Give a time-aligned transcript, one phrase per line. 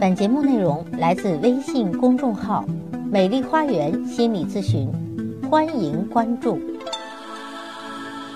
[0.00, 2.64] 本节目内容来自微信公众号
[3.10, 4.90] “美丽花园心理咨询”，
[5.48, 6.58] 欢迎关注。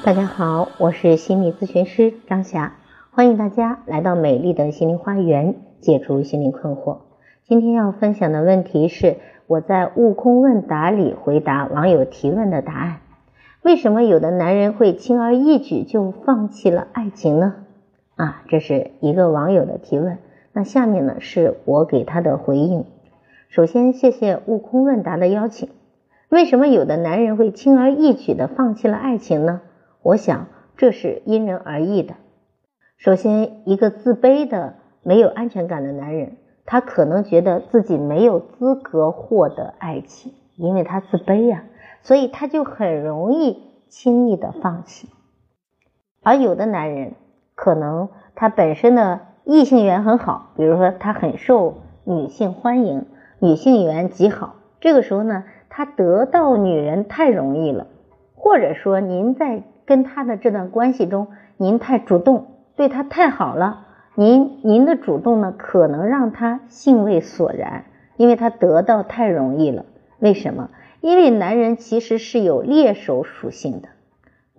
[0.04, 2.76] 大家好，我是心理咨询师张霞，
[3.10, 6.99] 欢迎大家来到美丽的心灵花园，解除心灵困惑。
[7.44, 9.17] 今天要分享的问题是
[9.47, 13.01] 我在悟空问答里回答网友提问的答案：
[13.63, 17.55] 为什么有的男人会轻而易举就放弃了爱情呢？
[18.15, 20.19] 啊，这是一个网友的提问。
[20.52, 22.84] 那下面呢是我给他的回应。
[23.48, 25.71] 首先，谢谢悟空问答的邀请。
[26.29, 29.62] 为什么有的男人会轻而易举的放弃了爱情呢？
[30.02, 32.15] 我想这是因人而异的。
[32.98, 41.65] 首先，一个自卑的、没有安全感的男人，他可能觉得自己没有资格获得爱情，因为他自卑呀，
[42.02, 45.09] 所以他就很容易轻易的放弃。
[46.23, 47.15] 而有的男人，
[47.55, 53.07] 可能他本身的异性缘很好，比如说他很受女性欢迎，
[53.38, 54.57] 女性缘极好。
[54.79, 57.87] 这个时候呢，他得到女人太容易了，
[58.35, 67.86] 或者说您在跟他的这段关系中，您太主动，对他太好了，您您的主动呢，可能让他兴味索然，
[68.19, 69.86] 因为他得到太容易了。
[70.19, 70.69] 为什么？
[71.00, 73.88] 因为男人其实是有猎手属性的。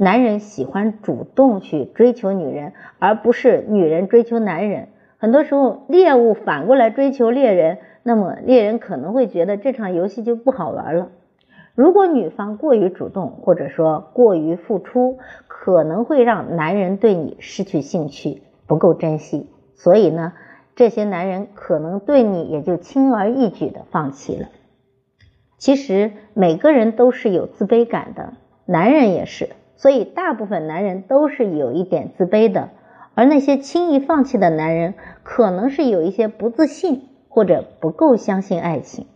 [0.01, 4.87] 男人喜欢主动去追求女人，而不是女人追求男人。
[5.17, 11.09] 很多时候，猎物反过来追求猎人，那么猎人可能会觉得这场游戏就不好玩了。
[11.75, 15.17] 如果女方过于主动，或者说过于付出，
[15.49, 19.49] 可能会让男人对你失去兴趣，不够珍惜。
[19.75, 20.31] 所以呢，
[20.77, 24.47] 这些男人可能对你也就轻而易举的放弃了。
[25.57, 28.31] 其实每个人都是有自卑感的，
[28.65, 29.49] 男人也是。
[29.81, 32.67] 所以，大部分男人都是有一点自卑的，
[33.15, 39.07] 而那些轻易放弃的男人，可能是有一些不自信，或者不够相信爱情。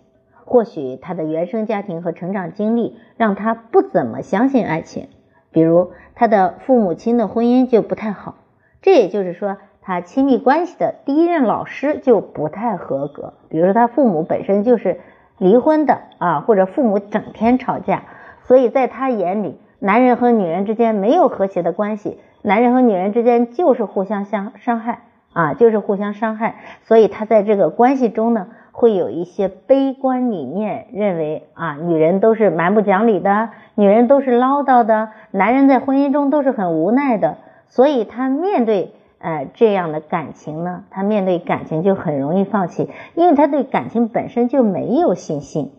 [0.46, 5.10] 或许他的原生家庭和成长经历让他不怎么相信爱情，
[5.52, 8.36] 比如他的父母亲的婚姻就不太好，
[8.82, 13.34] 这也就是说，他亲密关系的第一任老师就不太合格。
[13.50, 15.02] 比如说，他父母本身就是
[15.38, 18.04] 离婚的啊，或者父母整天吵架，
[18.44, 19.60] 所以在他眼里。
[19.86, 25.02] 男人和女人之间没有和谐的关系，男人和女人之间就是互相相伤害
[25.34, 26.56] 啊，就是互相伤害。
[26.84, 37.36] 所以他在这个关系中呢，会有一些悲观理念，认为啊，女人都是蛮不讲理的，女人都是唠叨的，男人在婚姻中都是很无奈的。
[37.68, 45.74] 所以他面对呃这样的感情呢，他面对感情就很容易放弃，因为他对感情本身就没有信心。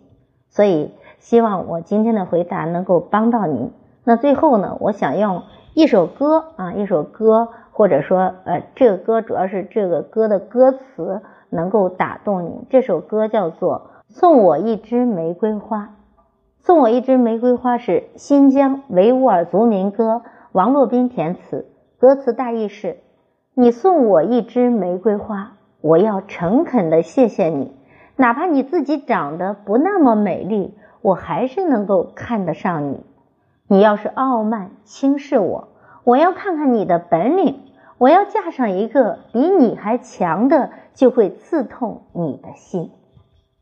[0.50, 3.72] 所以希望我今天的回答能够帮到您。
[4.04, 5.42] 那最后呢，我想用
[5.72, 12.66] 一首歌啊，一首歌，或者说呃，这个歌主要是这个歌的歌词能够打动你。
[12.68, 15.82] 这首歌叫做《送我一支玫瑰花》，
[16.60, 20.22] 送我一支玫瑰花是新疆维吾尔族民歌，
[20.52, 21.66] 王洛宾填词，
[21.98, 22.98] 歌词大意是：
[23.54, 27.72] 你送我一支玫瑰花，我要诚恳的谢谢你，
[28.16, 33.00] 哪怕你自己长得不那么美丽，我还是能够看得上你。
[33.66, 35.68] 你要是傲慢轻视我，
[36.04, 37.62] 我要看看你的本领。
[37.96, 42.90] 我要嫁上一个比你还强的，就会刺痛你的心。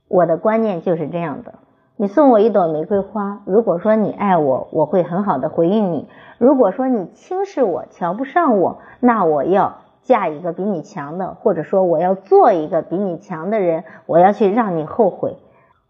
[0.08, 1.54] 我的观念就是这样的。
[1.96, 6.06] 你送我一朵玫瑰花，如果说你爱我，我会很好的回应你；
[6.38, 15.36] 如果说你轻视我、瞧不上我，那我要嫁一个比你强的，或者说我要做一个比你强的人，我要去让你后悔。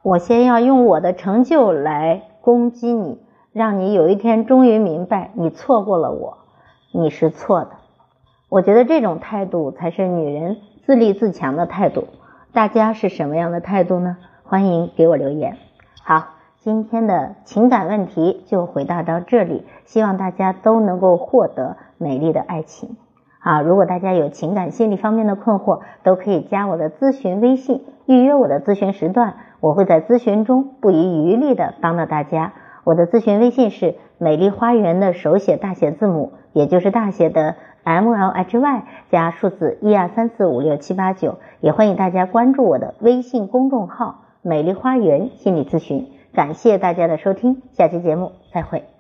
[0.03, 3.23] 我先要用我的成就来攻击你。
[3.53, 6.39] 让你有一天终于明白，你错过了我，
[6.91, 7.73] 你是错的。
[8.49, 12.05] 我觉得这种态度才是女人自立自强的态度。
[12.55, 14.17] 大家是什么样的态度呢？
[14.43, 15.59] 欢迎给我留言。
[16.03, 16.29] 好，
[16.61, 22.97] 今天的情感问题就回答到这里，希望大家都能够获得美丽的爱情。
[23.41, 32.55] 啊，如果大家有情感心理方面的困惑，都可以加我的咨询微信，预约我的咨询时段，我会在咨询中不遗余力的帮到大家。
[32.85, 46.09] 我的咨询微信是美丽花园的手写大写字母，也就是大写的 M L H Y 加数字一二三四五六七八九，也欢迎大家关注我的微信公众号“美丽花园心理咨询”。
[46.35, 48.92] 感谢大家的收听，下期节目再会。